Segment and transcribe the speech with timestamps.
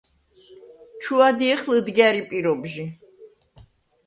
[1.01, 2.85] ჩუ ადჲეხ ლჷდგა̈რი პირობჟი.